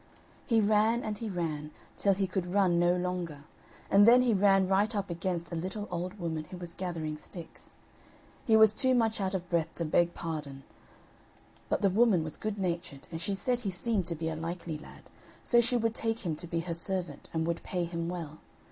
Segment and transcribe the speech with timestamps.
[0.47, 3.43] He ran, and he ran, till he could run no longer,
[3.91, 7.81] and then he ran right up against a little old woman who was gathering sticks.
[8.47, 10.63] He was too much out of breath to beg pardon,
[11.69, 14.79] but the woman was good natured, and she said he seemed to be a likely
[14.79, 15.03] lad,
[15.43, 18.39] so she would take him to be her servant, and would pay him well.